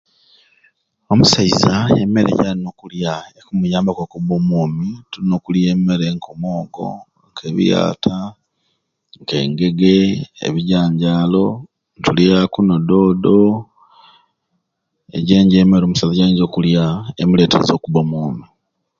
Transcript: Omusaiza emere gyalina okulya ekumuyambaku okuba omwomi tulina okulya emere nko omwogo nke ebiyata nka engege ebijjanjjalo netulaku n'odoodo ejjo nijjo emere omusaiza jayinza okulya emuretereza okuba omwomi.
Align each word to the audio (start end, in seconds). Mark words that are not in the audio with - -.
Omusaiza 1.11 1.73
emere 2.03 2.31
gyalina 2.39 2.67
okulya 2.73 3.13
ekumuyambaku 3.39 4.01
okuba 4.05 4.33
omwomi 4.39 4.89
tulina 5.09 5.33
okulya 5.37 5.67
emere 5.75 6.05
nko 6.15 6.29
omwogo 6.35 6.87
nke 7.27 7.41
ebiyata 7.51 8.17
nka 9.21 9.35
engege 9.43 9.97
ebijjanjjalo 10.45 11.43
netulaku 11.95 12.59
n'odoodo 12.63 13.39
ejjo 15.15 15.33
nijjo 15.37 15.57
emere 15.61 15.83
omusaiza 15.85 16.17
jayinza 16.17 16.43
okulya 16.45 16.83
emuretereza 17.21 17.71
okuba 17.75 17.99
omwomi. 18.03 18.45